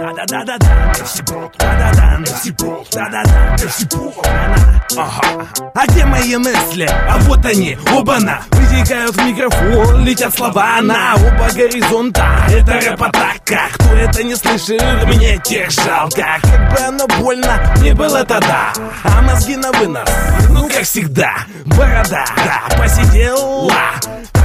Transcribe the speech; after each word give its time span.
Да-да-да-да-да, 0.00 0.92
Мерсиброд, 0.98 1.54
да-да-да, 1.58 2.16
Мерсиброд, 2.16 2.88
да-да-да, 2.90 3.56
Ага, 4.96 5.46
а 5.74 5.86
где 5.86 6.06
мои 6.06 6.36
мысли? 6.36 6.88
А 6.90 7.18
вот 7.18 7.44
они, 7.44 7.76
оба-на 7.92 8.40
Вытекают 8.50 9.14
в 9.14 9.26
микрофон, 9.26 10.02
летят 10.04 10.34
слова 10.34 10.80
на 10.80 11.16
оба 11.16 11.50
горизонта. 11.54 12.46
Это 12.48 12.80
рэп-атака, 12.80 13.68
кто 13.74 13.94
это 13.94 14.22
не 14.22 14.36
слышит, 14.36 14.82
мне 15.04 15.38
тех 15.44 15.70
жалко. 15.70 16.24
Как 16.42 16.72
бы 16.72 16.78
оно 16.78 17.06
больно 17.18 17.74
не 17.82 17.92
было 17.92 18.24
тогда 18.24 18.72
А 19.04 19.20
мозги 19.20 19.56
на 19.56 19.70
вынос, 19.72 20.08
ну 20.48 20.66
как 20.66 20.84
всегда 20.84 21.44
Борода, 21.66 22.24
да, 22.36 22.62
посидела 22.78 23.70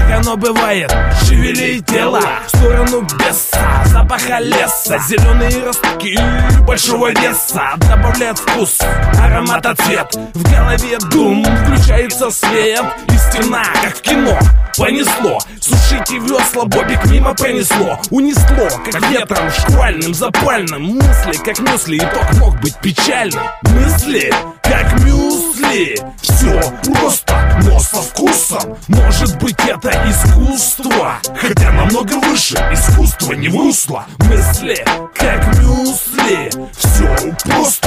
как 0.06 0.20
оно 0.20 0.38
бывает, 0.38 0.94
шевели 1.24 1.82
тело 1.82 2.22
В 2.48 2.58
сторону 2.58 3.02
беса, 3.02 3.84
запаха 3.86 4.40
леса 4.40 5.00
Зеленые 5.08 5.63
ростки 5.63 6.18
большого 6.66 7.12
веса. 7.12 7.73
Добавляет 7.77 8.38
вкус, 8.40 8.80
аромат, 9.22 9.66
цвет 9.84 10.16
В 10.34 10.44
голове 10.52 10.98
дум, 11.12 11.44
включается 11.44 12.30
свет. 12.32 12.84
И 13.08 13.18
стена, 13.18 13.63
как 13.84 13.96
в 13.98 14.02
кино, 14.02 14.38
понесло. 14.77 15.40
Сушите 15.60 16.18
весла, 16.18 16.66
бобик 16.66 17.05
мимо 17.05 17.34
пронесло 17.34 17.99
Унесло, 18.12 18.70
как 18.84 19.10
ветром 19.10 19.49
шквальным, 19.52 20.13
запальным. 20.13 20.84
Мысли, 20.84 21.38
как 21.44 21.60
мюсли, 21.60 21.98
итог 21.98 22.34
мог 22.40 22.60
быть 22.62 22.76
печальным. 22.77 23.44
Мысли, 23.63 24.34
как 24.63 24.99
мюсли. 25.02 25.98
Все 26.22 26.62
просто, 26.84 27.34
выше 32.35 32.55
Искусство 32.73 33.31
не 33.34 33.48
в 33.48 33.55
русло 33.55 34.05
Мысли, 34.20 34.85
как 35.13 35.57
мюсли 35.57 36.51
Все 36.73 37.34
просто, 37.46 37.85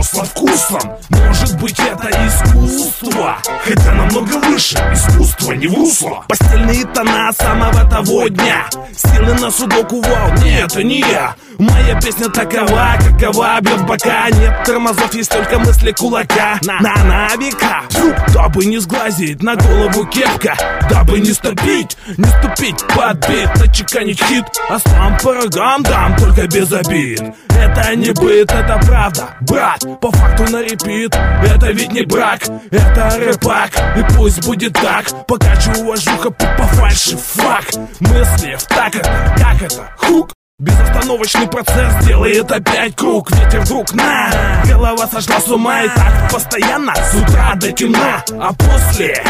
но 0.00 0.04
со 0.04 0.24
вкусом. 0.24 0.80
Может 1.10 1.60
быть 1.60 1.78
это 1.78 2.08
искусство. 2.26 3.36
Хотя 3.64 3.92
намного 3.92 4.38
выше 4.46 4.78
Искусство 4.92 5.52
не 5.52 5.66
в 5.66 5.74
русло. 5.74 6.24
Постельные 6.28 6.84
тона 6.86 7.30
самого 7.32 7.88
того 7.90 8.28
дня. 8.28 8.66
Силы 8.96 9.34
на 9.34 9.50
судоку 9.50 10.00
вау, 10.00 10.32
нет, 10.42 10.72
это 10.72 10.82
не 10.82 11.00
я. 11.00 11.34
Моя 11.58 12.00
песня 12.00 12.30
такова, 12.30 12.96
какова 13.18 13.60
бьет 13.60 13.86
бока. 13.86 14.30
Нет 14.30 14.64
тормозов, 14.64 15.12
есть 15.12 15.30
только 15.30 15.58
мысли 15.58 15.92
кулака. 15.92 16.58
На, 16.62 16.80
на, 16.80 16.94
на 17.04 17.36
века. 17.36 17.82
Фу, 17.90 18.14
Дабы 18.32 18.64
не 18.64 18.78
сглазить, 18.78 19.42
на 19.42 19.56
голову 19.56 20.06
кепка. 20.06 20.56
Дабы 20.88 21.20
не 21.20 21.32
ступить, 21.32 21.98
не 22.16 22.24
ступить 22.24 22.86
под 22.94 23.28
бит. 23.28 23.50
Начеканить 23.56 24.22
хит, 24.24 24.44
а 24.70 24.78
сам 24.78 25.18
по 25.18 25.34
рогам 25.34 25.82
дам 25.82 26.16
Только 26.16 26.46
без 26.46 26.72
обид. 26.72 27.20
Это 27.50 27.94
не 27.94 28.12
быт, 28.12 28.50
это 28.50 28.80
правда, 28.86 29.36
брат 29.42 29.89
По 29.98 30.10
факту 30.10 30.44
на 30.50 30.62
репит, 30.62 31.16
это 31.42 31.72
ведь 31.72 31.92
не 31.92 32.02
брак 32.02 32.40
Это 32.70 33.16
рэпак, 33.18 33.70
и 33.96 34.14
пусть 34.14 34.46
будет 34.46 34.74
так 34.74 35.26
Пока 35.26 35.50
уважуха 35.78 36.30
по 36.30 36.62
фальши, 36.64 37.16
фак. 37.16 37.64
Мысли 38.00 38.56
в 38.56 38.62
так 38.64 38.94
это, 38.94 39.34
как 39.38 39.62
это, 39.62 39.88
хук. 39.96 40.30
Безостановочный 40.58 41.48
процесс 41.48 42.04
делает 42.04 42.52
опять 42.52 42.94
круг. 42.94 43.30
Ветер 43.30 43.60
вдруг 43.60 43.94
на 43.94 44.30
Голова 44.66 45.06
сошла 45.06 45.40
с 45.40 45.48
ума. 45.48 45.82
И 45.82 45.88
так 45.88 46.30
постоянно 46.30 46.94
С 46.94 47.14
утра 47.14 47.54
до 47.54 47.72
темна, 47.72 48.22
а 48.38 48.52
после 48.52 49.24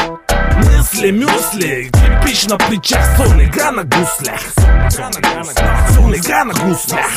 Мысли, 0.57 1.11
мюсли, 1.11 1.91
кирпич 1.93 2.47
на 2.47 2.59
плечах 2.59 3.05
Сон 3.17 3.41
игра 3.43 3.71
на 3.71 3.85
гуслях. 3.85 4.41
Сон 5.95 6.15
игра 6.15 6.45
на 6.45 6.53
гуслях 6.53 7.11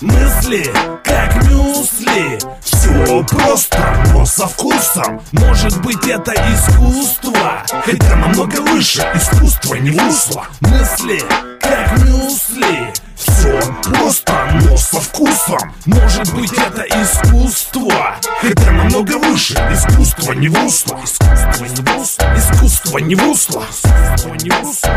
Мысли, 0.00 0.72
как 1.02 1.34
мюсли. 1.48 2.38
Все 2.60 3.24
просто, 3.24 3.78
но 4.12 4.24
со 4.24 4.46
вкусом. 4.46 5.20
Может 5.32 5.80
быть 5.82 6.06
это 6.06 6.32
искусство. 6.32 7.64
Хотя 7.84 8.16
намного 8.16 8.60
выше 8.60 9.04
Искусство 9.14 9.74
не 9.74 9.90
русло 9.90 10.46
Мысли, 10.60 11.20
как 11.60 11.98
мюсли. 12.04 12.92
Все 13.16 13.60
просто, 13.82 14.32
но 14.62 14.76
со 14.76 15.00
вкусом. 15.00 15.74
Может 15.86 16.32
быть 16.34 16.52
это 16.52 16.82
искусство. 16.82 18.14
Хотя 18.40 18.70
намного 18.70 19.18
выше 19.18 19.54
Искусство 19.72 20.32
не 20.34 20.48
в 20.48 20.54
русло 20.54 21.00
Искусство 21.02 21.64
не 21.64 21.82
в 21.82 21.96
русло 21.96 22.28
Искусство 22.36 22.98
не 22.98 23.14
в 23.16 23.24
русло 23.24 23.64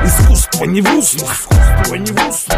Искусство 0.06 0.66
не 0.66 0.82
в 0.82 0.86
русло 0.94 1.26
Искусство 1.26 1.96
не 1.96 2.12
в 2.12 2.26
русло 2.26 2.58